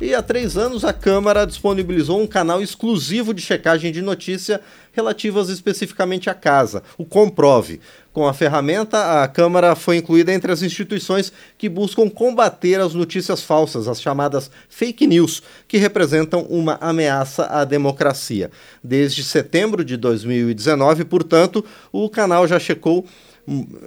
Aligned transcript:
E 0.00 0.14
há 0.14 0.22
três 0.22 0.56
anos 0.56 0.84
a 0.84 0.92
Câmara 0.92 1.44
disponibilizou 1.44 2.22
um 2.22 2.26
canal 2.26 2.62
exclusivo 2.62 3.34
de 3.34 3.42
checagem 3.42 3.90
de 3.90 4.00
notícia 4.00 4.60
relativas 4.92 5.48
especificamente 5.48 6.30
à 6.30 6.34
casa, 6.34 6.84
o 6.96 7.04
Comprove. 7.04 7.80
Com 8.12 8.24
a 8.24 8.32
ferramenta, 8.32 9.22
a 9.22 9.26
Câmara 9.26 9.74
foi 9.74 9.96
incluída 9.96 10.32
entre 10.32 10.52
as 10.52 10.62
instituições 10.62 11.32
que 11.56 11.68
buscam 11.68 12.08
combater 12.08 12.80
as 12.80 12.94
notícias 12.94 13.42
falsas, 13.42 13.88
as 13.88 14.00
chamadas 14.00 14.52
fake 14.68 15.04
news, 15.04 15.42
que 15.66 15.78
representam 15.78 16.42
uma 16.42 16.78
ameaça 16.80 17.46
à 17.46 17.64
democracia. 17.64 18.52
Desde 18.82 19.24
setembro 19.24 19.84
de 19.84 19.96
2019, 19.96 21.06
portanto, 21.06 21.64
o 21.90 22.08
canal 22.08 22.46
já 22.46 22.60
checou 22.60 23.04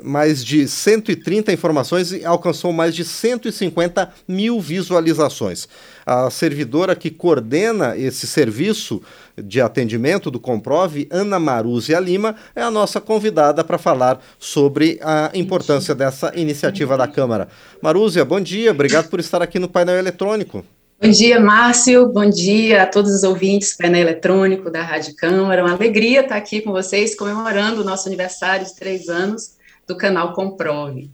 mais 0.03 0.43
de 0.43 0.67
130 0.67 1.51
informações 1.51 2.11
e 2.11 2.25
alcançou 2.25 2.73
mais 2.73 2.95
de 2.95 3.05
150 3.05 4.11
mil 4.27 4.59
visualizações. 4.59 5.67
A 6.05 6.29
servidora 6.31 6.95
que 6.95 7.11
coordena 7.11 7.95
esse 7.95 8.25
serviço 8.25 9.01
de 9.37 9.61
atendimento 9.61 10.31
do 10.31 10.39
Comprove, 10.39 11.07
Ana 11.11 11.39
Maruzia 11.39 11.99
Lima, 11.99 12.35
é 12.55 12.61
a 12.61 12.71
nossa 12.71 12.99
convidada 12.99 13.63
para 13.63 13.77
falar 13.77 14.19
sobre 14.39 14.99
a 15.01 15.29
importância 15.33 15.93
dessa 15.93 16.33
iniciativa 16.35 16.97
da 16.97 17.07
Câmara. 17.07 17.47
Marúzia, 17.81 18.25
bom 18.25 18.41
dia, 18.41 18.71
obrigado 18.71 19.09
por 19.09 19.19
estar 19.19 19.41
aqui 19.41 19.59
no 19.59 19.69
painel 19.69 19.97
eletrônico. 19.97 20.65
Bom 21.03 21.09
dia, 21.09 21.39
Márcio. 21.39 22.09
Bom 22.09 22.29
dia 22.29 22.83
a 22.83 22.85
todos 22.85 23.11
os 23.11 23.23
ouvintes 23.23 23.71
do 23.71 23.77
painel 23.77 24.01
eletrônico 24.01 24.69
da 24.69 24.83
Rádio 24.83 25.15
Câmara. 25.15 25.63
Uma 25.65 25.73
alegria 25.73 26.21
estar 26.21 26.35
aqui 26.35 26.61
com 26.61 26.71
vocês, 26.71 27.15
comemorando 27.15 27.81
o 27.81 27.83
nosso 27.83 28.07
aniversário 28.07 28.67
de 28.67 28.75
três 28.75 29.09
anos 29.09 29.57
do 29.87 29.97
canal 29.97 30.31
Comprove. 30.33 31.09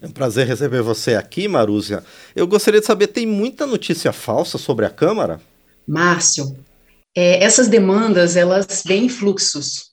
É 0.00 0.06
um 0.06 0.12
prazer 0.12 0.46
receber 0.46 0.80
você 0.80 1.16
aqui, 1.16 1.48
Marúzia. 1.48 2.04
Eu 2.36 2.46
gostaria 2.46 2.78
de 2.78 2.86
saber, 2.86 3.08
tem 3.08 3.26
muita 3.26 3.66
notícia 3.66 4.12
falsa 4.12 4.58
sobre 4.58 4.86
a 4.86 4.90
Câmara? 4.90 5.40
Márcio, 5.88 6.56
é, 7.12 7.42
essas 7.42 7.66
demandas, 7.66 8.36
elas 8.36 8.84
vêm 8.86 9.06
em 9.06 9.08
fluxos. 9.08 9.90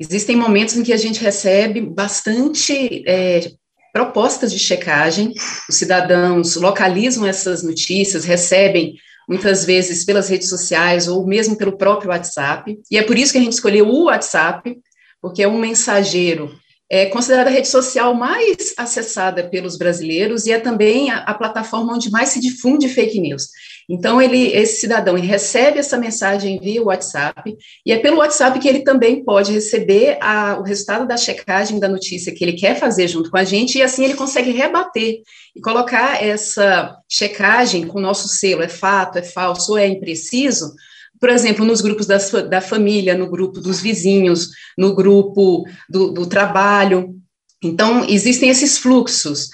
Existem 0.00 0.34
momentos 0.34 0.76
em 0.76 0.82
que 0.82 0.92
a 0.92 0.96
gente 0.96 1.20
recebe 1.20 1.80
bastante 1.82 3.04
é, 3.06 3.52
propostas 3.98 4.52
de 4.52 4.60
checagem, 4.60 5.34
os 5.68 5.74
cidadãos 5.74 6.54
localizam 6.54 7.26
essas 7.26 7.64
notícias, 7.64 8.24
recebem 8.24 8.94
muitas 9.28 9.64
vezes 9.64 10.04
pelas 10.04 10.28
redes 10.28 10.48
sociais 10.48 11.08
ou 11.08 11.26
mesmo 11.26 11.56
pelo 11.56 11.76
próprio 11.76 12.10
WhatsApp, 12.10 12.78
e 12.88 12.96
é 12.96 13.02
por 13.02 13.18
isso 13.18 13.32
que 13.32 13.38
a 13.38 13.40
gente 13.40 13.54
escolheu 13.54 13.88
o 13.88 14.04
WhatsApp, 14.04 14.78
porque 15.20 15.42
é 15.42 15.48
um 15.48 15.58
mensageiro 15.58 16.56
é 16.90 17.06
considerada 17.06 17.50
a 17.50 17.52
rede 17.52 17.68
social 17.68 18.14
mais 18.14 18.72
acessada 18.78 19.46
pelos 19.46 19.76
brasileiros 19.76 20.46
e 20.46 20.52
é 20.52 20.58
também 20.58 21.10
a, 21.10 21.18
a, 21.18 21.34
plataforma 21.34 21.92
onde 21.92 22.10
mais 22.10 22.30
se 22.30 22.40
difunde 22.40 22.88
fake 22.88 23.20
news. 23.20 23.48
Então, 23.88 24.20
ele, 24.20 24.52
esse 24.52 24.80
cidadão 24.80 25.16
ele 25.16 25.26
recebe 25.26 25.78
essa 25.78 25.96
mensagem 25.96 26.58
via 26.60 26.82
WhatsApp 26.82 27.56
e 27.86 27.90
é 27.90 27.98
pelo 27.98 28.18
WhatsApp 28.18 28.58
que 28.58 28.68
ele 28.68 28.80
também 28.80 29.24
pode 29.24 29.50
receber 29.50 30.18
a, 30.20 30.58
o 30.58 30.62
resultado 30.62 31.08
da 31.08 31.16
checagem 31.16 31.80
da 31.80 31.88
notícia 31.88 32.34
que 32.34 32.44
ele 32.44 32.52
quer 32.52 32.78
fazer 32.78 33.08
junto 33.08 33.30
com 33.30 33.38
a 33.38 33.44
gente 33.44 33.78
e 33.78 33.82
assim 33.82 34.04
ele 34.04 34.14
consegue 34.14 34.50
rebater 34.50 35.22
e 35.56 35.60
colocar 35.60 36.22
essa 36.22 36.94
checagem 37.08 37.86
com 37.86 37.98
o 37.98 38.02
nosso 38.02 38.28
selo, 38.28 38.62
é 38.62 38.68
fato, 38.68 39.16
é 39.16 39.22
falso 39.22 39.72
ou 39.72 39.78
é 39.78 39.86
impreciso, 39.86 40.74
por 41.18 41.30
exemplo, 41.30 41.64
nos 41.64 41.80
grupos 41.80 42.06
da, 42.06 42.18
da 42.42 42.60
família, 42.60 43.16
no 43.16 43.30
grupo 43.30 43.60
dos 43.60 43.80
vizinhos, 43.80 44.50
no 44.76 44.94
grupo 44.94 45.64
do, 45.88 46.12
do 46.12 46.26
trabalho. 46.26 47.16
Então, 47.62 48.04
existem 48.08 48.50
esses 48.50 48.78
fluxos. 48.78 49.48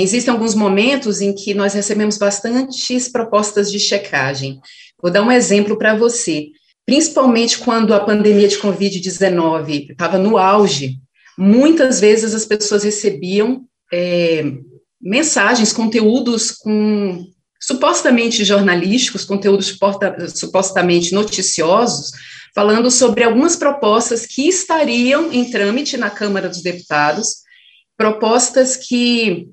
Existem 0.00 0.32
alguns 0.32 0.54
momentos 0.54 1.20
em 1.20 1.34
que 1.34 1.52
nós 1.52 1.74
recebemos 1.74 2.16
bastantes 2.16 3.08
propostas 3.08 3.70
de 3.70 3.78
checagem. 3.78 4.58
Vou 5.00 5.12
dar 5.12 5.22
um 5.22 5.30
exemplo 5.30 5.76
para 5.76 5.94
você. 5.94 6.46
Principalmente 6.86 7.58
quando 7.58 7.92
a 7.92 8.00
pandemia 8.00 8.48
de 8.48 8.58
Covid-19 8.58 9.90
estava 9.90 10.16
no 10.18 10.38
auge, 10.38 10.96
muitas 11.38 12.00
vezes 12.00 12.34
as 12.34 12.46
pessoas 12.46 12.84
recebiam 12.84 13.66
é, 13.92 14.44
mensagens, 14.98 15.74
conteúdos 15.74 16.52
com 16.52 17.26
supostamente 17.60 18.44
jornalísticos, 18.44 19.26
conteúdos 19.26 19.78
supostamente 20.34 21.12
noticiosos, 21.12 22.12
falando 22.54 22.90
sobre 22.90 23.24
algumas 23.24 23.56
propostas 23.56 24.24
que 24.24 24.48
estariam 24.48 25.30
em 25.30 25.50
trâmite 25.50 25.98
na 25.98 26.08
Câmara 26.08 26.48
dos 26.48 26.62
Deputados, 26.62 27.42
propostas 27.96 28.76
que 28.76 29.48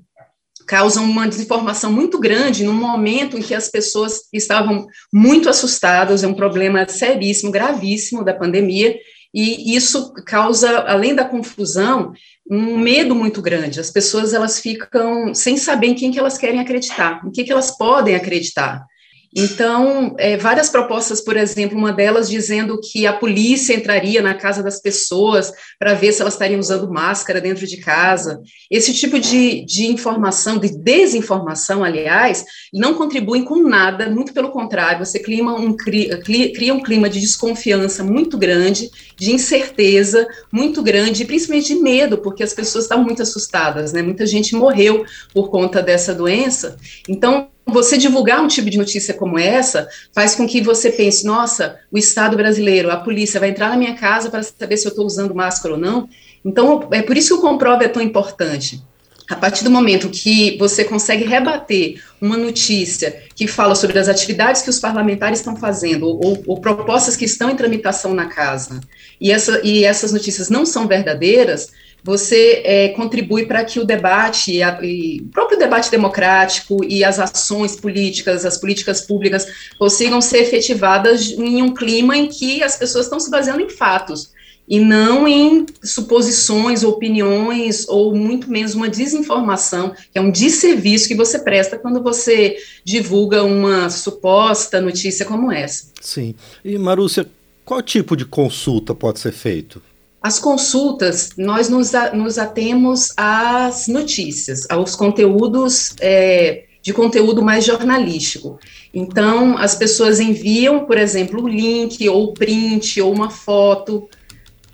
causam 0.70 1.04
uma 1.04 1.26
desinformação 1.26 1.92
muito 1.92 2.16
grande 2.16 2.62
no 2.62 2.72
momento 2.72 3.36
em 3.36 3.42
que 3.42 3.56
as 3.56 3.68
pessoas 3.68 4.28
estavam 4.32 4.86
muito 5.12 5.48
assustadas, 5.48 6.22
é 6.22 6.28
um 6.28 6.32
problema 6.32 6.88
seríssimo, 6.88 7.50
gravíssimo 7.50 8.24
da 8.24 8.32
pandemia, 8.32 8.96
e 9.34 9.74
isso 9.74 10.14
causa, 10.24 10.78
além 10.82 11.12
da 11.12 11.24
confusão, 11.24 12.12
um 12.48 12.78
medo 12.78 13.16
muito 13.16 13.42
grande. 13.42 13.80
As 13.80 13.90
pessoas 13.90 14.32
elas 14.32 14.60
ficam 14.60 15.34
sem 15.34 15.56
saber 15.56 15.88
em 15.88 15.94
quem 15.94 16.12
que 16.12 16.20
elas 16.20 16.38
querem 16.38 16.60
acreditar, 16.60 17.20
em 17.26 17.32
que, 17.32 17.42
que 17.42 17.50
elas 17.50 17.76
podem 17.76 18.14
acreditar. 18.14 18.86
Então, 19.34 20.16
é, 20.18 20.36
várias 20.36 20.68
propostas, 20.68 21.20
por 21.20 21.36
exemplo, 21.36 21.78
uma 21.78 21.92
delas 21.92 22.28
dizendo 22.28 22.80
que 22.80 23.06
a 23.06 23.12
polícia 23.12 23.74
entraria 23.74 24.20
na 24.20 24.34
casa 24.34 24.60
das 24.60 24.80
pessoas 24.80 25.52
para 25.78 25.94
ver 25.94 26.12
se 26.12 26.20
elas 26.20 26.34
estariam 26.34 26.58
usando 26.58 26.90
máscara 26.90 27.40
dentro 27.40 27.64
de 27.64 27.76
casa. 27.76 28.40
Esse 28.68 28.92
tipo 28.92 29.20
de, 29.20 29.64
de 29.64 29.86
informação, 29.86 30.58
de 30.58 30.76
desinformação, 30.76 31.84
aliás, 31.84 32.44
não 32.72 32.94
contribuem 32.94 33.44
com 33.44 33.62
nada, 33.62 34.10
muito 34.10 34.32
pelo 34.32 34.50
contrário, 34.50 35.04
você 35.04 35.20
cria 35.20 35.44
um, 35.44 35.76
cria 35.76 36.74
um 36.74 36.82
clima 36.82 37.08
de 37.08 37.20
desconfiança 37.20 38.02
muito 38.02 38.36
grande, 38.36 38.90
de 39.16 39.32
incerteza 39.32 40.26
muito 40.52 40.82
grande, 40.82 41.22
e 41.22 41.26
principalmente 41.26 41.74
de 41.74 41.80
medo, 41.80 42.18
porque 42.18 42.42
as 42.42 42.52
pessoas 42.52 42.84
estavam 42.84 43.04
muito 43.04 43.22
assustadas, 43.22 43.92
né? 43.92 44.02
Muita 44.02 44.26
gente 44.26 44.56
morreu 44.56 45.04
por 45.32 45.50
conta 45.50 45.80
dessa 45.80 46.12
doença. 46.12 46.76
Então, 47.08 47.48
você 47.66 47.96
divulgar 47.96 48.40
um 48.40 48.48
tipo 48.48 48.68
de 48.68 48.78
notícia 48.78 49.14
como 49.14 49.38
essa 49.38 49.88
faz 50.12 50.34
com 50.34 50.46
que 50.46 50.60
você 50.60 50.90
pense: 50.90 51.24
nossa, 51.24 51.78
o 51.90 51.98
Estado 51.98 52.36
brasileiro, 52.36 52.90
a 52.90 52.96
polícia 52.96 53.40
vai 53.40 53.50
entrar 53.50 53.68
na 53.68 53.76
minha 53.76 53.94
casa 53.94 54.30
para 54.30 54.42
saber 54.42 54.76
se 54.76 54.86
eu 54.86 54.90
estou 54.90 55.06
usando 55.06 55.34
máscara 55.34 55.74
ou 55.74 55.80
não. 55.80 56.08
Então, 56.44 56.88
é 56.90 57.02
por 57.02 57.16
isso 57.16 57.34
que 57.34 57.40
o 57.40 57.48
comprove 57.48 57.84
é 57.84 57.88
tão 57.88 58.02
importante. 58.02 58.82
A 59.30 59.36
partir 59.36 59.62
do 59.62 59.70
momento 59.70 60.10
que 60.10 60.58
você 60.58 60.82
consegue 60.82 61.24
rebater 61.24 62.02
uma 62.20 62.36
notícia 62.36 63.22
que 63.36 63.46
fala 63.46 63.76
sobre 63.76 63.96
as 63.96 64.08
atividades 64.08 64.60
que 64.60 64.70
os 64.70 64.80
parlamentares 64.80 65.38
estão 65.38 65.54
fazendo, 65.54 66.08
ou, 66.08 66.42
ou 66.48 66.60
propostas 66.60 67.16
que 67.16 67.24
estão 67.24 67.48
em 67.48 67.54
tramitação 67.54 68.12
na 68.12 68.26
casa, 68.26 68.80
e, 69.20 69.30
essa, 69.30 69.60
e 69.62 69.84
essas 69.84 70.12
notícias 70.12 70.50
não 70.50 70.66
são 70.66 70.88
verdadeiras, 70.88 71.70
você 72.02 72.62
é, 72.64 72.88
contribui 72.90 73.46
para 73.46 73.64
que 73.64 73.78
o 73.78 73.84
debate, 73.84 74.62
a, 74.62 74.78
e, 74.82 75.20
o 75.20 75.28
próprio 75.28 75.58
debate 75.58 75.90
democrático 75.90 76.84
e 76.84 77.04
as 77.04 77.18
ações 77.18 77.76
políticas, 77.76 78.44
as 78.44 78.58
políticas 78.58 79.00
públicas, 79.02 79.46
consigam 79.78 80.20
ser 80.20 80.38
efetivadas 80.38 81.30
em 81.30 81.62
um 81.62 81.74
clima 81.74 82.16
em 82.16 82.28
que 82.28 82.62
as 82.62 82.76
pessoas 82.76 83.06
estão 83.06 83.20
se 83.20 83.30
baseando 83.30 83.60
em 83.60 83.68
fatos, 83.68 84.32
e 84.70 84.78
não 84.78 85.26
em 85.26 85.66
suposições, 85.82 86.84
opiniões, 86.84 87.88
ou 87.88 88.14
muito 88.14 88.48
menos 88.48 88.72
uma 88.72 88.88
desinformação, 88.88 89.92
que 90.12 90.16
é 90.16 90.20
um 90.20 90.30
desserviço 90.30 91.08
que 91.08 91.16
você 91.16 91.40
presta 91.40 91.76
quando 91.76 92.00
você 92.00 92.56
divulga 92.84 93.42
uma 93.42 93.90
suposta 93.90 94.80
notícia 94.80 95.26
como 95.26 95.50
essa. 95.50 95.90
Sim. 96.00 96.36
E, 96.64 96.78
Marúcia, 96.78 97.26
qual 97.64 97.82
tipo 97.82 98.16
de 98.16 98.24
consulta 98.24 98.94
pode 98.94 99.18
ser 99.18 99.32
feito? 99.32 99.82
As 100.22 100.38
consultas, 100.38 101.30
nós 101.36 101.70
nos, 101.70 101.92
nos 102.12 102.36
atemos 102.36 103.12
às 103.16 103.88
notícias, 103.88 104.66
aos 104.68 104.94
conteúdos 104.94 105.94
é, 105.98 106.64
de 106.82 106.92
conteúdo 106.92 107.42
mais 107.42 107.64
jornalístico. 107.64 108.58
Então, 108.92 109.56
as 109.56 109.74
pessoas 109.74 110.20
enviam, 110.20 110.84
por 110.84 110.98
exemplo, 110.98 111.42
o 111.42 111.48
link, 111.48 112.06
ou 112.06 112.24
o 112.24 112.34
print, 112.34 113.00
ou 113.00 113.10
uma 113.12 113.30
foto 113.30 114.08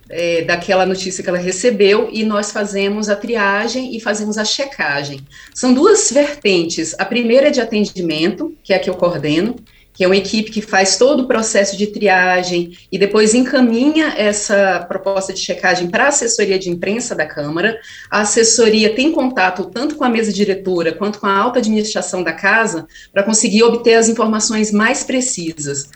é, 0.08 0.43
daquela 0.43 0.84
notícia 0.84 1.22
que 1.22 1.28
ela 1.28 1.38
recebeu, 1.38 2.08
e 2.12 2.25
nós 2.25 2.50
fazemos 2.50 3.08
a 3.08 3.14
triagem 3.14 3.96
e 3.96 4.00
fazemos 4.00 4.38
a 4.38 4.44
checagem. 4.44 5.20
São 5.54 5.72
duas 5.72 6.10
vertentes. 6.10 6.92
A 6.99 7.04
primeira 7.04 7.49
é 7.49 7.50
de 7.50 7.60
atendimento, 7.60 8.52
que 8.64 8.72
é 8.72 8.76
a 8.76 8.81
que 8.81 8.90
eu 8.90 8.94
coordeno, 8.94 9.54
que 9.96 10.04
é 10.04 10.06
uma 10.06 10.16
equipe 10.16 10.50
que 10.50 10.60
faz 10.60 10.98
todo 10.98 11.22
o 11.22 11.26
processo 11.26 11.76
de 11.76 11.87
triagem 11.87 12.76
e 12.93 12.98
depois 12.98 13.34
encaminha 13.34 14.12
essa 14.16 14.84
proposta 14.87 15.32
de 15.32 15.40
checagem 15.40 15.88
para 15.88 16.04
a 16.04 16.08
assessoria 16.08 16.58
de 16.58 16.69
imprensa 16.69 17.14
da 17.14 17.25
Câmara. 17.25 17.81
A 18.10 18.20
assessoria 18.20 18.94
tem 18.94 19.10
contato 19.10 19.64
tanto 19.64 19.96
com 19.96 20.04
a 20.04 20.10
mesa 20.10 20.31
diretora 20.31 20.93
quanto 20.93 21.19
com 21.19 21.26
a 21.26 21.34
alta 21.34 21.60
administração 21.60 22.22
da 22.22 22.32
casa 22.32 22.87
para 23.10 23.22
conseguir 23.22 23.62
obter 23.62 23.94
as 23.94 24.10
informações 24.10 24.70
mais 24.70 25.02
precisas. 25.02 25.88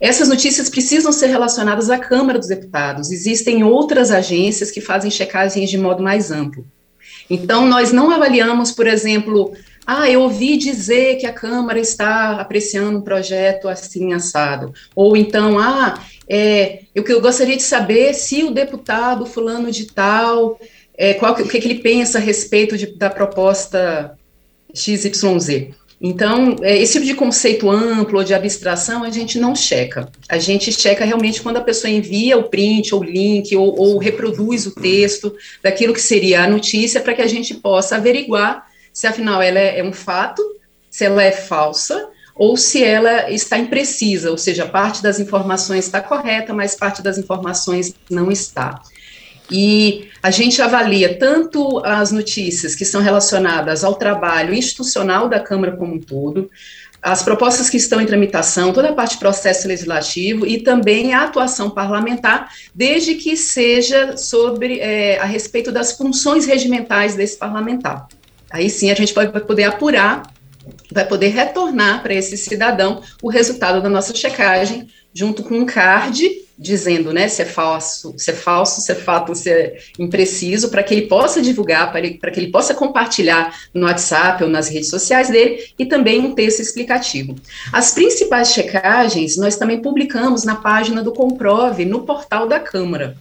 Essas 0.00 0.28
notícias 0.28 0.70
precisam 0.70 1.10
ser 1.10 1.26
relacionadas 1.26 1.90
à 1.90 1.98
Câmara 1.98 2.38
dos 2.38 2.46
Deputados. 2.46 3.10
Existem 3.10 3.64
outras 3.64 4.12
agências 4.12 4.70
que 4.70 4.80
fazem 4.80 5.10
checagens 5.10 5.68
de 5.68 5.76
modo 5.76 6.00
mais 6.00 6.30
amplo. 6.30 6.64
Então, 7.28 7.66
nós 7.66 7.92
não 7.92 8.10
avaliamos, 8.10 8.70
por 8.70 8.86
exemplo, 8.86 9.52
Ah, 9.90 10.10
eu 10.10 10.20
ouvi 10.20 10.58
dizer 10.58 11.16
que 11.16 11.24
a 11.24 11.32
Câmara 11.32 11.80
está 11.80 12.32
apreciando 12.32 12.98
um 12.98 13.00
projeto 13.00 13.70
assim 13.70 14.12
assado. 14.12 14.70
Ou 14.94 15.16
então, 15.16 15.58
ah, 15.58 16.04
é, 16.28 16.80
eu, 16.94 17.02
eu 17.04 17.22
gostaria 17.22 17.56
de 17.56 17.62
saber 17.62 18.12
se 18.12 18.44
o 18.44 18.50
deputado 18.50 19.24
fulano 19.24 19.70
de 19.70 19.86
tal, 19.86 20.60
é, 20.94 21.14
qual, 21.14 21.32
o 21.32 21.48
que, 21.48 21.58
que 21.58 21.66
ele 21.66 21.80
pensa 21.80 22.18
a 22.18 22.20
respeito 22.20 22.76
de, 22.76 22.98
da 22.98 23.08
proposta 23.08 24.14
XYZ. 24.74 25.70
Então, 25.98 26.56
é, 26.60 26.76
esse 26.76 26.92
tipo 26.92 27.06
de 27.06 27.14
conceito 27.14 27.70
amplo 27.70 28.18
ou 28.18 28.24
de 28.24 28.34
abstração 28.34 29.02
a 29.02 29.10
gente 29.10 29.38
não 29.38 29.56
checa. 29.56 30.12
A 30.28 30.36
gente 30.36 30.70
checa 30.70 31.02
realmente 31.02 31.40
quando 31.40 31.56
a 31.56 31.62
pessoa 31.62 31.90
envia 31.90 32.36
o 32.36 32.50
print 32.50 32.94
ou 32.94 33.02
link 33.02 33.56
ou, 33.56 33.74
ou 33.80 33.96
reproduz 33.96 34.66
o 34.66 34.74
texto 34.74 35.34
daquilo 35.62 35.94
que 35.94 36.00
seria 36.02 36.42
a 36.42 36.46
notícia 36.46 37.00
para 37.00 37.14
que 37.14 37.22
a 37.22 37.26
gente 37.26 37.54
possa 37.54 37.96
averiguar 37.96 38.67
se 38.98 39.06
afinal 39.06 39.40
ela 39.40 39.60
é, 39.60 39.78
é 39.78 39.84
um 39.84 39.92
fato, 39.92 40.42
se 40.90 41.04
ela 41.04 41.22
é 41.22 41.30
falsa 41.30 42.08
ou 42.34 42.56
se 42.56 42.82
ela 42.82 43.30
está 43.30 43.56
imprecisa, 43.56 44.28
ou 44.28 44.36
seja, 44.36 44.66
parte 44.66 45.00
das 45.00 45.20
informações 45.20 45.84
está 45.84 46.00
correta, 46.00 46.52
mas 46.52 46.74
parte 46.74 47.00
das 47.00 47.16
informações 47.16 47.94
não 48.10 48.28
está. 48.28 48.82
E 49.48 50.08
a 50.20 50.32
gente 50.32 50.60
avalia 50.60 51.16
tanto 51.16 51.78
as 51.84 52.10
notícias 52.10 52.74
que 52.74 52.84
são 52.84 53.00
relacionadas 53.00 53.84
ao 53.84 53.94
trabalho 53.94 54.52
institucional 54.52 55.28
da 55.28 55.38
Câmara 55.38 55.76
como 55.76 55.94
um 55.94 56.00
todo, 56.00 56.50
as 57.00 57.22
propostas 57.22 57.70
que 57.70 57.76
estão 57.76 58.00
em 58.00 58.06
tramitação, 58.06 58.72
toda 58.72 58.88
a 58.88 58.94
parte 58.94 59.12
de 59.12 59.18
processo 59.18 59.68
legislativo 59.68 60.44
e 60.44 60.60
também 60.60 61.14
a 61.14 61.22
atuação 61.22 61.70
parlamentar, 61.70 62.50
desde 62.74 63.14
que 63.14 63.36
seja 63.36 64.16
sobre 64.16 64.80
é, 64.80 65.20
a 65.20 65.24
respeito 65.24 65.70
das 65.70 65.92
funções 65.92 66.46
regimentais 66.46 67.14
desse 67.14 67.38
parlamentar. 67.38 68.08
Aí 68.50 68.70
sim 68.70 68.90
a 68.90 68.94
gente 68.94 69.12
vai 69.14 69.28
poder 69.28 69.64
apurar, 69.64 70.22
vai 70.90 71.06
poder 71.06 71.28
retornar 71.28 72.02
para 72.02 72.14
esse 72.14 72.36
cidadão 72.36 73.02
o 73.22 73.28
resultado 73.28 73.82
da 73.82 73.88
nossa 73.88 74.14
checagem, 74.14 74.88
junto 75.12 75.42
com 75.42 75.58
um 75.58 75.66
card 75.66 76.46
dizendo, 76.58 77.12
né, 77.12 77.28
se 77.28 77.40
é 77.40 77.44
falso, 77.44 78.14
se 78.16 78.32
é 78.32 78.34
falso, 78.34 78.80
se 78.80 78.90
é 78.90 78.94
fato, 78.94 79.32
se 79.32 79.48
é 79.48 79.78
impreciso, 79.96 80.70
para 80.70 80.82
que 80.82 80.92
ele 80.92 81.06
possa 81.06 81.40
divulgar, 81.40 81.92
para 81.92 82.30
que 82.32 82.40
ele 82.40 82.50
possa 82.50 82.74
compartilhar 82.74 83.56
no 83.72 83.86
WhatsApp 83.86 84.42
ou 84.42 84.50
nas 84.50 84.68
redes 84.68 84.90
sociais 84.90 85.28
dele, 85.28 85.72
e 85.78 85.86
também 85.86 86.18
um 86.18 86.34
texto 86.34 86.60
explicativo. 86.60 87.36
As 87.72 87.92
principais 87.92 88.52
checagens 88.52 89.36
nós 89.36 89.56
também 89.56 89.80
publicamos 89.80 90.42
na 90.42 90.56
página 90.56 91.00
do 91.00 91.12
Comprove, 91.12 91.84
no 91.84 92.02
portal 92.02 92.48
da 92.48 92.58
Câmara, 92.58 93.16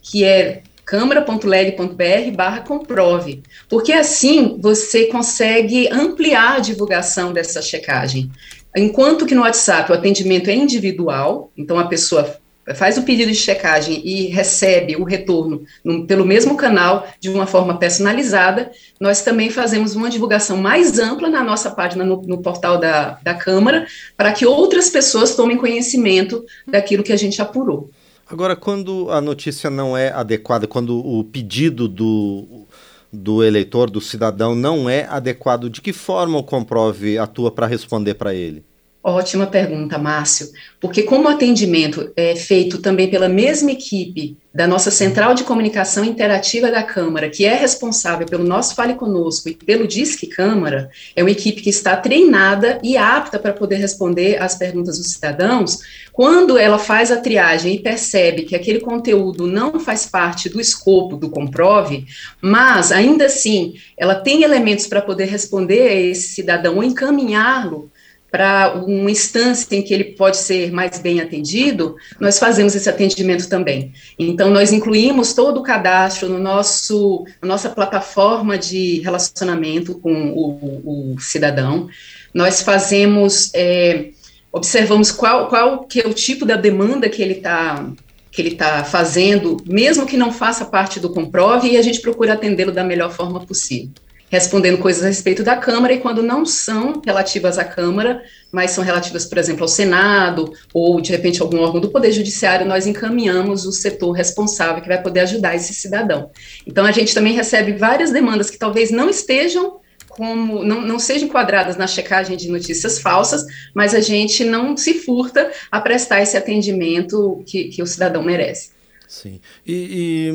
que 0.00 0.24
é 0.24 0.62
câmara.leg.br 0.88 2.34
barra 2.34 2.60
comprove, 2.60 3.42
porque 3.68 3.92
assim 3.92 4.56
você 4.58 5.04
consegue 5.04 5.86
ampliar 5.92 6.56
a 6.56 6.60
divulgação 6.60 7.30
dessa 7.30 7.60
checagem. 7.60 8.30
Enquanto 8.74 9.26
que 9.26 9.34
no 9.34 9.42
WhatsApp 9.42 9.92
o 9.92 9.94
atendimento 9.94 10.48
é 10.48 10.54
individual, 10.54 11.52
então 11.54 11.78
a 11.78 11.86
pessoa 11.88 12.38
faz 12.74 12.96
o 12.96 13.02
pedido 13.02 13.30
de 13.30 13.36
checagem 13.36 14.00
e 14.02 14.28
recebe 14.28 14.96
o 14.96 15.04
retorno 15.04 15.62
no, 15.84 16.06
pelo 16.06 16.24
mesmo 16.24 16.56
canal, 16.56 17.06
de 17.20 17.28
uma 17.28 17.46
forma 17.46 17.78
personalizada, 17.78 18.70
nós 18.98 19.20
também 19.20 19.50
fazemos 19.50 19.94
uma 19.94 20.08
divulgação 20.08 20.56
mais 20.56 20.98
ampla 20.98 21.28
na 21.28 21.44
nossa 21.44 21.70
página 21.70 22.02
no, 22.02 22.22
no 22.22 22.38
portal 22.38 22.78
da, 22.78 23.18
da 23.22 23.34
Câmara, 23.34 23.86
para 24.16 24.32
que 24.32 24.46
outras 24.46 24.88
pessoas 24.88 25.36
tomem 25.36 25.58
conhecimento 25.58 26.46
daquilo 26.66 27.02
que 27.02 27.12
a 27.12 27.16
gente 27.16 27.42
apurou. 27.42 27.90
Agora, 28.30 28.54
quando 28.54 29.10
a 29.10 29.20
notícia 29.20 29.70
não 29.70 29.96
é 29.96 30.10
adequada, 30.10 30.66
quando 30.66 30.98
o 30.98 31.24
pedido 31.24 31.88
do, 31.88 32.66
do 33.10 33.42
eleitor, 33.42 33.88
do 33.88 34.02
cidadão, 34.02 34.54
não 34.54 34.88
é 34.88 35.06
adequado, 35.06 35.70
de 35.70 35.80
que 35.80 35.94
forma 35.94 36.38
o 36.38 36.44
Comprove 36.44 37.16
atua 37.16 37.50
para 37.50 37.66
responder 37.66 38.14
para 38.14 38.34
ele? 38.34 38.62
Ótima 39.02 39.46
pergunta, 39.46 39.96
Márcio, 39.96 40.48
porque 40.78 41.02
como 41.04 41.24
o 41.24 41.30
atendimento 41.30 42.12
é 42.14 42.36
feito 42.36 42.82
também 42.82 43.08
pela 43.08 43.28
mesma 43.28 43.70
equipe 43.70 44.36
da 44.58 44.66
nossa 44.66 44.90
Central 44.90 45.34
de 45.34 45.44
Comunicação 45.44 46.04
Interativa 46.04 46.68
da 46.68 46.82
Câmara, 46.82 47.30
que 47.30 47.44
é 47.44 47.54
responsável 47.54 48.26
pelo 48.26 48.42
nosso 48.42 48.74
Fale 48.74 48.94
Conosco 48.94 49.48
e 49.48 49.54
pelo 49.54 49.86
Disque 49.86 50.26
Câmara, 50.26 50.90
é 51.14 51.22
uma 51.22 51.30
equipe 51.30 51.62
que 51.62 51.70
está 51.70 51.96
treinada 51.96 52.80
e 52.82 52.96
apta 52.96 53.38
para 53.38 53.52
poder 53.52 53.76
responder 53.76 54.42
às 54.42 54.56
perguntas 54.56 54.98
dos 54.98 55.12
cidadãos, 55.12 55.78
quando 56.12 56.58
ela 56.58 56.76
faz 56.76 57.12
a 57.12 57.18
triagem 57.18 57.76
e 57.76 57.78
percebe 57.78 58.42
que 58.42 58.56
aquele 58.56 58.80
conteúdo 58.80 59.46
não 59.46 59.78
faz 59.78 60.06
parte 60.06 60.48
do 60.48 60.60
escopo 60.60 61.16
do 61.16 61.30
comprove, 61.30 62.04
mas 62.42 62.90
ainda 62.90 63.26
assim 63.26 63.74
ela 63.96 64.16
tem 64.16 64.42
elementos 64.42 64.88
para 64.88 65.00
poder 65.00 65.26
responder 65.26 65.86
a 65.86 65.94
esse 65.94 66.30
cidadão 66.30 66.74
ou 66.74 66.82
encaminhá-lo 66.82 67.92
para 68.30 68.74
uma 68.86 69.10
instância 69.10 69.74
em 69.74 69.82
que 69.82 69.92
ele 69.92 70.04
pode 70.04 70.36
ser 70.36 70.70
mais 70.70 70.98
bem 70.98 71.20
atendido, 71.20 71.96
nós 72.20 72.38
fazemos 72.38 72.74
esse 72.74 72.88
atendimento 72.88 73.48
também. 73.48 73.92
Então, 74.18 74.50
nós 74.50 74.72
incluímos 74.72 75.32
todo 75.32 75.60
o 75.60 75.62
cadastro 75.62 76.28
no 76.28 76.38
nosso, 76.38 77.24
na 77.40 77.48
nossa 77.48 77.70
plataforma 77.70 78.58
de 78.58 79.00
relacionamento 79.00 79.98
com 79.98 80.30
o, 80.32 81.14
o 81.14 81.20
cidadão. 81.20 81.88
Nós 82.34 82.60
fazemos, 82.60 83.50
é, 83.54 84.10
observamos 84.52 85.10
qual, 85.10 85.48
qual 85.48 85.84
que 85.84 86.00
é 86.00 86.06
o 86.06 86.12
tipo 86.12 86.44
da 86.44 86.56
demanda 86.56 87.08
que 87.08 87.22
ele 87.22 87.34
está 87.34 87.86
que 88.30 88.42
ele 88.42 88.50
está 88.50 88.84
fazendo, 88.84 89.56
mesmo 89.66 90.06
que 90.06 90.16
não 90.16 90.30
faça 90.30 90.64
parte 90.64 91.00
do 91.00 91.10
comprove, 91.10 91.70
e 91.70 91.76
a 91.76 91.82
gente 91.82 91.98
procura 91.98 92.34
atendê-lo 92.34 92.70
da 92.70 92.84
melhor 92.84 93.10
forma 93.10 93.40
possível 93.44 93.90
respondendo 94.30 94.78
coisas 94.78 95.02
a 95.02 95.08
respeito 95.08 95.42
da 95.42 95.56
Câmara, 95.56 95.92
e 95.92 96.00
quando 96.00 96.22
não 96.22 96.44
são 96.44 97.00
relativas 97.04 97.58
à 97.58 97.64
Câmara, 97.64 98.22
mas 98.52 98.72
são 98.72 98.84
relativas, 98.84 99.24
por 99.24 99.38
exemplo, 99.38 99.62
ao 99.62 99.68
Senado, 99.68 100.52
ou 100.72 101.00
de 101.00 101.10
repente 101.10 101.40
algum 101.40 101.60
órgão 101.60 101.80
do 101.80 101.90
Poder 101.90 102.12
Judiciário, 102.12 102.66
nós 102.66 102.86
encaminhamos 102.86 103.64
o 103.66 103.72
setor 103.72 104.12
responsável 104.12 104.82
que 104.82 104.88
vai 104.88 105.02
poder 105.02 105.20
ajudar 105.20 105.54
esse 105.54 105.74
cidadão. 105.74 106.30
Então, 106.66 106.84
a 106.84 106.92
gente 106.92 107.14
também 107.14 107.34
recebe 107.34 107.72
várias 107.72 108.10
demandas 108.10 108.50
que 108.50 108.58
talvez 108.58 108.90
não 108.90 109.08
estejam 109.08 109.80
como 110.18 110.64
não, 110.64 110.80
não 110.80 110.98
sejam 110.98 111.28
enquadradas 111.28 111.76
na 111.76 111.86
checagem 111.86 112.36
de 112.36 112.48
notícias 112.48 112.98
falsas, 112.98 113.46
mas 113.72 113.94
a 113.94 114.00
gente 114.00 114.44
não 114.44 114.76
se 114.76 114.94
furta 114.94 115.52
a 115.70 115.80
prestar 115.80 116.20
esse 116.20 116.36
atendimento 116.36 117.44
que, 117.46 117.68
que 117.68 117.80
o 117.80 117.86
cidadão 117.86 118.20
merece. 118.20 118.70
Sim. 119.06 119.40
E, 119.64 120.30
e 120.30 120.32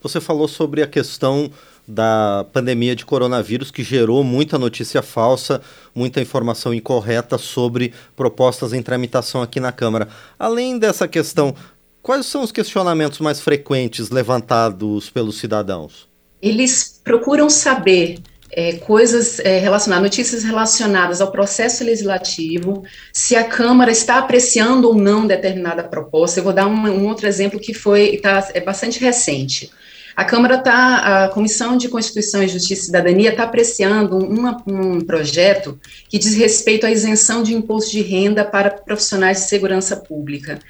você 0.00 0.20
falou 0.20 0.48
sobre 0.48 0.82
a 0.82 0.86
questão 0.86 1.50
da 1.86 2.46
pandemia 2.52 2.96
de 2.96 3.04
coronavírus, 3.04 3.70
que 3.70 3.82
gerou 3.82 4.24
muita 4.24 4.58
notícia 4.58 5.02
falsa, 5.02 5.60
muita 5.94 6.20
informação 6.20 6.72
incorreta 6.72 7.36
sobre 7.38 7.92
propostas 8.16 8.72
em 8.72 8.82
tramitação 8.82 9.42
aqui 9.42 9.60
na 9.60 9.72
Câmara. 9.72 10.08
Além 10.38 10.78
dessa 10.78 11.06
questão, 11.06 11.54
quais 12.02 12.26
são 12.26 12.42
os 12.42 12.50
questionamentos 12.50 13.18
mais 13.20 13.40
frequentes 13.40 14.10
levantados 14.10 15.10
pelos 15.10 15.38
cidadãos? 15.38 16.08
Eles 16.40 17.00
procuram 17.02 17.48
saber 17.48 18.18
é, 18.56 18.74
coisas 18.74 19.40
é, 19.40 19.58
relacionadas, 19.58 20.04
notícias 20.04 20.44
relacionadas 20.44 21.20
ao 21.20 21.32
processo 21.32 21.82
legislativo, 21.82 22.84
se 23.12 23.34
a 23.34 23.44
Câmara 23.44 23.90
está 23.90 24.18
apreciando 24.18 24.88
ou 24.88 24.94
não 24.94 25.26
determinada 25.26 25.82
proposta. 25.82 26.38
Eu 26.38 26.44
vou 26.44 26.52
dar 26.52 26.66
um, 26.66 26.86
um 26.86 27.06
outro 27.08 27.26
exemplo 27.26 27.58
que 27.58 27.74
foi 27.74 28.16
tá, 28.18 28.48
é 28.54 28.60
bastante 28.60 29.00
recente. 29.00 29.70
A 30.16 30.24
Câmara 30.24 30.56
está, 30.56 31.24
a 31.24 31.28
Comissão 31.28 31.76
de 31.76 31.88
Constituição 31.88 32.42
e 32.42 32.48
Justiça 32.48 32.82
e 32.82 32.86
Cidadania 32.86 33.30
está 33.30 33.42
apreciando 33.42 34.16
uma, 34.16 34.62
um 34.66 35.00
projeto 35.00 35.78
que 36.08 36.18
diz 36.18 36.34
respeito 36.36 36.86
à 36.86 36.90
isenção 36.90 37.42
de 37.42 37.52
imposto 37.52 37.90
de 37.90 38.00
renda 38.00 38.44
para 38.44 38.70
profissionais 38.70 39.38
de 39.38 39.48
segurança 39.48 39.96
pública. 39.96 40.60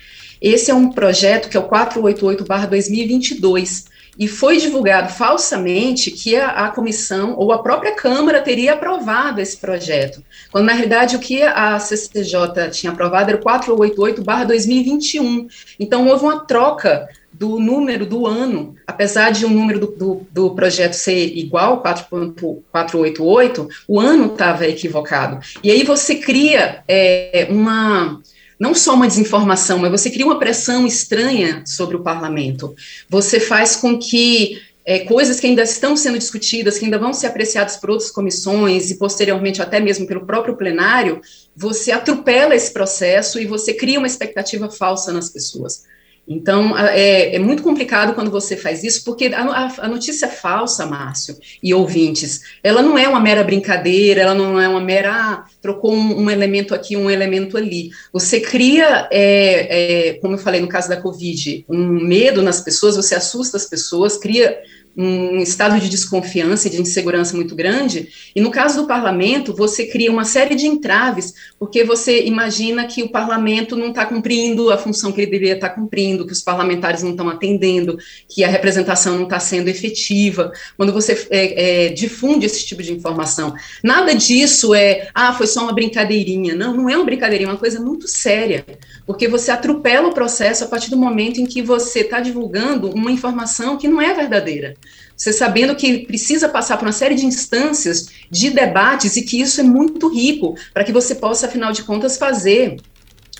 Esse 0.41 0.71
é 0.71 0.75
um 0.75 0.91
projeto 0.91 1.49
que 1.49 1.57
é 1.57 1.61
o 1.61 1.69
488-2022, 1.69 3.85
e 4.19 4.27
foi 4.29 4.59
divulgado 4.59 5.13
falsamente 5.13 6.11
que 6.11 6.37
a, 6.37 6.67
a, 6.67 6.71
comissão 6.71 7.35
ou 7.37 7.53
a 7.53 7.63
própria 7.63 7.93
Câmara 7.93 8.41
teria 8.41 8.73
aprovado 8.75 9.41
esse 9.41 9.57
projeto, 9.57 10.23
quando 10.53 10.67
na 10.67 10.73
realidade 10.73 11.17
o 11.17 11.19
que 11.19 11.43
a 11.43 11.81
CCJ 11.81 12.71
tinha 12.71 12.93
aprovado 12.93 13.31
era 13.31 13.41
o 13.41 13.43
488-2021. 13.43 15.47
Então 15.81 16.07
houve 16.07 16.25
uma 16.25 16.47
troca 16.47 17.09
do 17.39 17.59
número 17.59 18.07
do 18.07 18.27
ano, 18.27 18.77
apesar 18.87 19.31
de 19.31 19.45
o 19.45 19.49
um 19.49 19.51
número 19.51 19.81
do, 19.81 19.87
do, 19.89 20.27
do, 20.31 20.55
projeto 20.55 20.93
ser 20.93 21.37
igual, 21.37 21.83
4.488, 21.83 23.69
o 23.89 23.99
ano 23.99 24.33
estava 24.33 24.67
equivocado. 24.67 25.41
E 25.63 25.71
aí 25.71 25.83
você 25.83 26.15
cria 26.15 26.85
é, 26.87 27.49
uma 27.51 28.21
não 28.59 28.73
só 28.73 28.95
uma 28.95 29.09
desinformação, 29.09 29.81
mas 29.81 29.91
você 29.91 30.09
cria 30.11 30.25
uma 30.25 30.39
pressão 30.39 30.87
estranha 30.87 31.65
sobre 31.67 31.97
o 31.97 32.05
parlamento. 32.05 32.73
Você 33.11 33.41
faz 33.41 33.75
com 33.75 33.99
que 33.99 34.63
é, 34.85 35.01
coisas 35.01 35.41
que 35.41 35.47
ainda 35.49 35.65
estão 35.65 35.97
sendo 35.97 36.19
discutidas, 36.19 36.79
que 36.79 36.85
ainda 36.85 36.99
vão 36.99 37.13
ser 37.13 37.27
apreciadas 37.27 37.77
por 37.77 37.91
outras 37.91 38.13
comissões 38.13 38.93
e 38.93 38.97
posteriormente 38.97 39.61
até 39.61 39.81
mesmo 39.81 40.07
pelo 40.07 40.25
próprio 40.25 40.57
plenário, 40.57 41.21
você 41.57 41.91
atropela 41.91 42.55
esse 42.55 42.73
processo 42.73 43.41
e 43.41 43.45
você 43.47 43.75
cria 43.75 43.99
uma 43.99 44.07
expectativa 44.07 44.71
falsa 44.71 45.13
nas 45.13 45.29
pessoas. 45.29 45.83
Então, 46.27 46.77
é, 46.79 47.37
é, 47.37 47.39
muito 47.39 47.63
complicado 47.63 48.15
quando 48.15 48.31
você 48.31 48.57
faz 48.57 48.83
isso, 48.83 49.05
porque 49.05 49.27
a, 49.27 49.71
a, 49.79 49.89
notícia 49.89 50.27
falsa, 50.27 50.87
Márcio 50.87 51.37
e 51.63 51.75
ouvintes, 51.75 52.41
ela 52.63 52.81
não 52.81 52.97
é 52.97 53.07
uma 53.07 53.21
mera 53.21 53.45
brincadeira, 53.45 54.23
ela 54.23 54.35
não 54.35 54.59
é 54.59 54.67
uma 54.67 54.81
mera, 54.81 55.13
ah, 55.13 55.45
trocou 55.61 55.93
um, 55.93 56.23
um, 56.23 56.31
elemento 56.31 56.75
aqui, 56.75 56.97
um 56.97 57.11
elemento 57.11 57.59
ali. 57.59 57.91
Você 58.11 58.41
cria, 58.41 59.07
é, 59.11 60.09
é, 60.09 60.13
como 60.15 60.35
eu 60.35 60.39
falei 60.39 60.63
no 60.63 60.69
caso 60.69 60.89
da 60.89 61.01
Covid, 61.01 61.65
um 61.69 62.07
medo 62.07 62.41
nas 62.41 62.61
pessoas, 62.61 62.97
você 62.97 63.15
assusta 63.15 63.59
as 63.59 63.67
pessoas, 63.67 64.17
cria 64.17 64.59
um 64.97 65.39
estado 65.39 65.81
de 65.81 65.89
desconfiança 65.89 66.69
e 66.69 66.71
de 66.71 66.81
insegurança 66.81 67.35
muito 67.35 67.55
grande, 67.55 68.09
e 68.35 68.41
no 68.41 68.51
caso 68.51 68.83
do 68.83 68.87
parlamento, 68.87 69.55
você 69.55 69.87
cria 69.87 70.11
uma 70.11 70.25
série 70.25 70.55
de 70.55 70.67
entraves, 70.67 71.35
porque 71.59 71.83
você 71.83 72.25
imagina 72.25 72.87
que 72.87 73.03
o 73.03 73.09
parlamento 73.09 73.77
não 73.77 73.89
está 73.89 74.07
cumprindo 74.07 74.71
a 74.71 74.79
função 74.79 75.11
que 75.13 75.21
ele 75.21 75.31
deveria 75.31 75.55
estar 75.55 75.71
tá 75.71 75.75
cumprindo, 75.75 76.27
que 76.27 76.33
os 76.33 76.41
parlamentares 76.41 77.03
não 77.03 77.11
estão 77.11 77.29
atendendo, 77.29 77.99
que 78.29 78.45
a 78.45 78.49
representação 78.49 79.17
não 79.17 79.25
está 79.25 79.41
sendo 79.41 79.69
efetiva, 79.69 80.53
quando 80.77 80.93
você 80.93 81.27
é, 81.31 81.87
é, 81.87 81.89
difunde 81.89 82.47
esse 82.47 82.65
tipo 82.65 82.83
de 82.83 82.93
informação. 82.93 83.55
Nada 83.83 84.15
disso 84.15 84.75
é, 84.75 85.09
ah, 85.15 85.33
foi 85.33 85.47
só 85.47 85.63
uma 85.63 85.73
brincadeirinha. 85.73 86.55
Não, 86.55 86.75
não 86.75 86.89
é 86.89 86.97
uma 86.97 87.05
brincadeirinha, 87.05 87.49
é 87.49 87.53
uma 87.53 87.59
coisa 87.59 87.81
muito 87.81 88.07
séria, 88.07 88.65
porque 89.07 89.29
você 89.29 89.51
atropela 89.51 90.09
o 90.09 90.15
processo 90.15 90.65
a 90.65 90.69
partir 90.69 90.91
do 90.91 90.97
momento 90.97 91.41
em 91.41 91.47
que 91.47 91.63
você 91.63 92.01
está 92.01 92.21
divulgando 92.21 92.91
uma 92.91 93.11
informação 93.11 93.77
que 93.77 93.89
não 93.89 94.01
é 94.01 94.15
verdadeira. 94.15 94.75
Você 95.17 95.33
sabendo 95.33 95.77
que 95.77 96.07
precisa 96.07 96.49
passar 96.49 96.77
por 96.77 96.87
uma 96.87 96.93
série 96.93 97.15
de 97.15 97.25
instâncias 97.25 98.09
de 98.31 98.51
debates 98.51 99.17
e 99.17 99.23
que 99.23 99.41
isso 99.41 99.61
é 99.61 99.65
muito 99.65 100.09
rico 100.09 100.57
para 100.73 100.85
que 100.85 100.93
você 100.93 101.15
possa, 101.15 101.47
afinal 101.47 101.73
de 101.73 101.85
contas, 101.85 102.19
fazer 102.19 102.77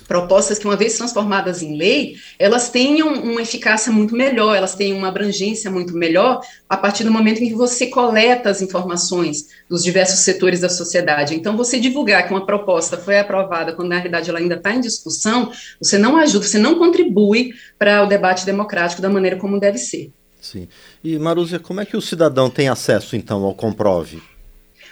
propostas 0.07 0.59
que, 0.59 0.65
uma 0.65 0.75
vez 0.75 0.97
transformadas 0.97 1.61
em 1.61 1.77
lei, 1.77 2.15
elas 2.37 2.69
tenham 2.69 3.13
uma 3.13 3.41
eficácia 3.41 3.91
muito 3.91 4.15
melhor, 4.15 4.55
elas 4.55 4.75
tenham 4.75 4.97
uma 4.97 5.07
abrangência 5.07 5.69
muito 5.71 5.95
melhor 5.95 6.41
a 6.69 6.77
partir 6.77 7.03
do 7.03 7.11
momento 7.11 7.43
em 7.43 7.49
que 7.49 7.55
você 7.55 7.87
coleta 7.87 8.49
as 8.49 8.61
informações 8.61 9.47
dos 9.69 9.83
diversos 9.83 10.19
setores 10.19 10.61
da 10.61 10.69
sociedade. 10.69 11.35
Então, 11.35 11.57
você 11.57 11.79
divulgar 11.79 12.27
que 12.27 12.33
uma 12.33 12.45
proposta 12.45 12.97
foi 12.97 13.19
aprovada 13.19 13.73
quando 13.73 13.89
na 13.89 13.95
realidade 13.95 14.29
ela 14.29 14.39
ainda 14.39 14.55
está 14.55 14.73
em 14.73 14.79
discussão, 14.79 15.51
você 15.81 15.97
não 15.97 16.17
ajuda, 16.17 16.45
você 16.45 16.59
não 16.59 16.77
contribui 16.77 17.53
para 17.77 18.03
o 18.03 18.07
debate 18.07 18.45
democrático 18.45 19.01
da 19.01 19.09
maneira 19.09 19.37
como 19.37 19.59
deve 19.59 19.77
ser. 19.77 20.11
Sim. 20.45 20.67
E, 21.03 21.17
Marúzia, 21.17 21.57
como 21.57 21.81
é 21.81 21.85
que 21.85 21.97
o 21.97 22.01
cidadão 22.01 22.51
tem 22.51 22.69
acesso, 22.69 23.15
então, 23.15 23.43
ao 23.43 23.55
Comprove? 23.55 24.21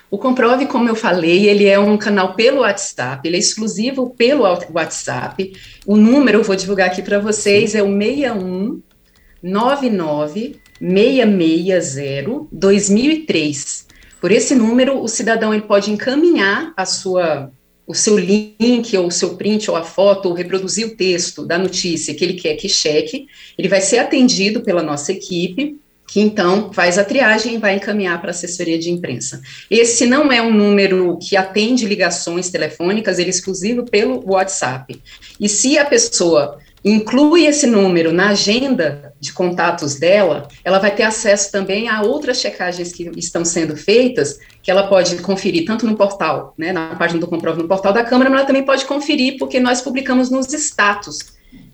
O 0.10 0.18
Comprove, 0.18 0.66
como 0.66 0.90
eu 0.90 0.96
falei, 0.96 1.48
ele 1.48 1.68
é 1.68 1.78
um 1.78 1.96
canal 1.96 2.34
pelo 2.34 2.62
WhatsApp, 2.62 3.28
ele 3.28 3.36
é 3.36 3.40
exclusivo 3.40 4.10
pelo 4.10 4.44
WhatsApp. 4.44 5.54
O 5.86 5.96
número, 5.96 6.40
eu 6.40 6.44
vou 6.44 6.56
divulgar 6.56 6.88
aqui 6.88 7.04
para 7.04 7.20
vocês, 7.20 7.76
é 7.76 7.84
o 7.84 7.88
61 7.88 8.82
99 9.44 10.60
660 10.80 12.48
2003. 12.52 13.88
Por 14.20 14.32
esse 14.32 14.56
número, 14.56 15.04
o 15.04 15.08
cidadão 15.08 15.54
ele 15.54 15.64
pode 15.64 15.92
encaminhar 15.92 16.74
a 16.76 16.86
sua 16.86 17.52
o 17.94 17.96
seu 17.96 18.18
link, 18.18 18.98
ou 18.98 19.08
o 19.08 19.12
seu 19.12 19.36
print, 19.36 19.70
ou 19.70 19.78
a 19.78 19.84
foto, 19.84 20.28
ou 20.28 20.34
reproduzir 20.34 20.88
o 20.88 20.96
texto 20.96 21.46
da 21.46 21.60
notícia 21.60 22.14
que 22.16 22.24
ele 22.24 22.34
quer 22.34 22.56
que 22.56 22.68
cheque, 22.68 23.28
ele 23.56 23.68
vai 23.68 23.82
ser 23.82 24.00
atendido 24.00 24.62
pela 24.62 24.82
nossa 24.82 25.12
equipe, 25.12 25.78
que 26.08 26.20
então 26.20 26.74
faz 26.74 26.98
a 26.98 27.04
triagem 27.04 27.54
e 27.54 27.58
vai 27.60 27.76
encaminhar 27.76 28.20
para 28.20 28.32
a 28.32 28.32
assessoria 28.32 28.80
de 28.80 28.90
imprensa. 28.90 29.42
Esse 29.70 30.08
não 30.08 30.32
é 30.32 30.42
um 30.42 30.52
número 30.52 31.20
que 31.20 31.38
atende 31.38 31.86
ligações 31.86 32.50
telefônicas, 32.50 33.20
ele 33.20 33.30
é 33.30 33.30
exclusivo 33.30 33.86
pelo 33.86 34.24
WhatsApp. 34.26 35.00
E 35.40 35.48
se 35.48 35.78
a 35.78 35.86
pessoa 35.86 36.60
inclui 36.84 37.46
esse 37.46 37.66
número 37.66 38.12
na 38.12 38.30
agenda 38.30 39.14
de 39.20 39.32
contatos 39.32 39.96
dela, 39.96 40.48
ela 40.64 40.80
vai 40.80 40.94
ter 40.94 41.04
acesso 41.04 41.52
também 41.52 41.88
a 41.88 42.02
outras 42.02 42.42
checagens 42.42 42.92
que 42.92 43.10
estão 43.16 43.46
sendo 43.46 43.78
feitas, 43.78 44.38
que 44.62 44.70
ela 44.70 44.88
pode 44.88 45.16
conferir 45.18 45.66
tanto 45.66 45.86
no 45.86 45.96
portal, 45.96 46.54
né, 46.58 46.74
na 46.74 46.96
página 46.96 47.20
do 47.20 47.28
Comprove 47.28 47.62
no 47.62 47.68
portal 47.68 47.94
da 47.94 48.04
Câmara, 48.04 48.30
mas 48.30 48.40
ela 48.40 48.48
também 48.48 48.66
pode 48.66 48.86
conferir 48.86 49.38
porque 49.38 49.60
nós 49.60 49.82
publicamos 49.82 50.30
nos 50.30 50.52
status, 50.54 51.20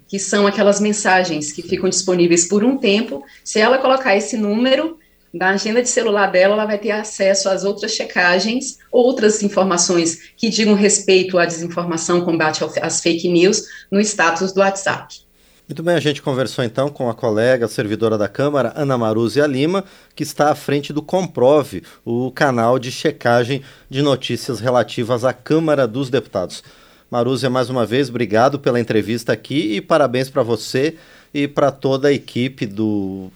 que 0.07 0.19
são 0.19 0.45
aquelas 0.45 0.79
mensagens 0.79 1.51
que 1.51 1.61
ficam 1.61 1.89
disponíveis 1.89 2.47
por 2.47 2.63
um 2.63 2.77
tempo. 2.77 3.23
Se 3.43 3.59
ela 3.59 3.77
colocar 3.77 4.15
esse 4.15 4.37
número, 4.37 4.97
na 5.33 5.50
agenda 5.50 5.81
de 5.81 5.89
celular 5.89 6.27
dela, 6.31 6.53
ela 6.55 6.65
vai 6.65 6.77
ter 6.77 6.91
acesso 6.91 7.50
às 7.50 7.63
outras 7.63 7.91
checagens, 7.91 8.79
outras 8.91 9.43
informações 9.43 10.31
que 10.36 10.50
digam 10.50 10.74
respeito 10.74 11.38
à 11.38 11.45
desinformação, 11.45 12.21
combate 12.21 12.63
às 12.81 13.01
fake 13.01 13.27
news, 13.29 13.63
no 13.91 14.00
status 14.00 14.51
do 14.51 14.59
WhatsApp. 14.59 15.19
Muito 15.67 15.83
bem, 15.83 15.93
a 15.93 16.00
gente 16.00 16.24
conversou 16.24 16.63
então 16.63 16.89
com 16.89 17.07
a 17.12 17.13
colega 17.13 17.67
servidora 17.67 18.17
da 18.17 18.27
Câmara, 18.27 18.74
Ana 18.75 18.98
Maruzia 18.98 19.45
Lima, 19.45 19.86
que 20.15 20.24
está 20.24 20.50
à 20.50 20.55
frente 20.55 20.91
do 20.91 21.00
Comprove, 21.00 21.83
o 22.03 22.31
canal 22.31 22.79
de 22.79 22.91
checagem 22.91 23.62
de 23.88 24.01
notícias 24.01 24.59
relativas 24.59 25.24
à 25.24 25.31
Câmara 25.31 25.88
dos 25.88 26.09
Deputados. 26.09 26.63
Maruzia, 27.12 27.51
mais 27.51 27.69
uma 27.69 27.86
vez, 27.86 28.09
obrigado 28.09 28.57
pela 28.57 28.79
entrevista 28.79 29.31
aqui 29.31 29.75
e 29.75 29.81
parabéns 29.81 30.27
para 30.27 30.41
você 30.41 30.95
e 31.31 31.48
para 31.48 31.71
toda 31.71 32.07
a 32.07 32.13
equipe 32.13 32.65
do 32.65 33.31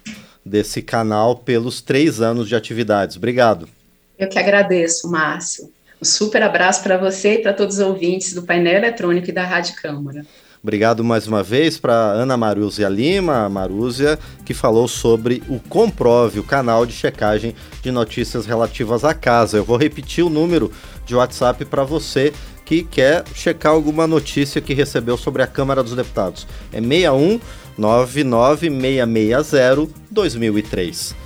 desse 0.46 0.82
canal 0.82 1.36
pelos 1.36 1.82
três 1.82 2.22
anos 2.22 2.48
de 2.48 2.56
atividades. 2.56 3.18
Obrigado. 3.18 3.68
Eu 4.18 4.28
que 4.28 4.40
agradeço, 4.40 5.10
Márcio. 5.10 5.72
Um 6.02 6.06
super 6.06 6.44
abraço 6.44 6.84
para 6.84 6.98
você 6.98 7.36
e 7.36 7.42
para 7.42 7.54
todos 7.54 7.78
os 7.78 7.82
ouvintes 7.82 8.34
do 8.34 8.44
painel 8.44 8.76
eletrônico 8.76 9.30
e 9.30 9.34
da 9.34 9.46
Rádio 9.46 9.76
Câmara. 9.76 10.26
Obrigado 10.62 11.04
mais 11.04 11.28
uma 11.28 11.44
vez 11.44 11.78
para 11.78 11.94
Ana 11.94 12.38
Marúzia 12.38 12.88
Lima, 12.88 13.50
Marúzia, 13.50 14.18
que 14.46 14.54
falou 14.54 14.88
sobre 14.88 15.44
o 15.50 15.60
Comprove, 15.60 16.40
o 16.40 16.44
canal 16.44 16.86
de 16.86 16.94
checagem 16.94 17.54
de 17.82 17.92
notícias 17.92 18.46
relativas 18.46 19.04
à 19.04 19.14
casa. 19.14 19.58
Eu 19.58 19.66
vou 19.66 19.76
repetir 19.76 20.24
o 20.24 20.30
número 20.30 20.72
de 21.06 21.16
WhatsApp 21.16 21.66
para 21.66 21.84
você 21.84 22.32
que 22.64 22.82
quer 22.82 23.26
checar 23.36 23.74
alguma 23.74 24.08
notícia 24.08 24.62
que 24.62 24.74
recebeu 24.74 25.18
sobre 25.18 25.42
a 25.42 25.48
Câmara 25.48 25.84
dos 25.84 25.96
Deputados. 25.96 26.48
É 26.72 26.80
61 26.80 27.42
99660 27.78 29.88
2003. 30.10 31.23